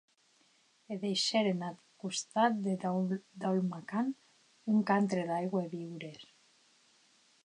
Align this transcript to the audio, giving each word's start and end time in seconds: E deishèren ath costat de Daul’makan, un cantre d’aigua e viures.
E 0.91 0.95
deishèren 1.01 1.61
ath 1.69 1.81
costat 2.01 2.53
de 2.65 2.73
Daul’makan, 3.43 4.07
un 4.71 4.79
cantre 4.89 5.21
d’aigua 5.29 5.61
e 5.65 5.71
viures. 5.75 6.23